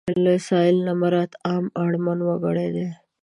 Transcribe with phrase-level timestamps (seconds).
[0.23, 2.87] له سايل نه مراد عام اړمن وګړي دي.